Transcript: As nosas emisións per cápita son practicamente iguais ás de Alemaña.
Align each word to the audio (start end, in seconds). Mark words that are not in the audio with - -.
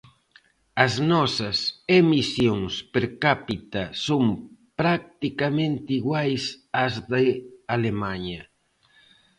As 0.85 0.93
nosas 1.11 1.57
emisións 2.01 2.71
per 2.93 3.05
cápita 3.23 3.83
son 4.05 4.23
practicamente 4.81 5.89
iguais 5.99 6.43
ás 6.83 6.93
de 7.11 7.25
Alemaña. 7.75 8.41